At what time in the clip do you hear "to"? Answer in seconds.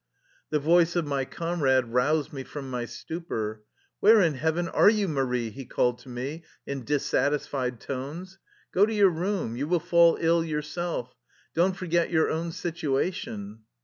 5.99-6.09, 8.87-8.93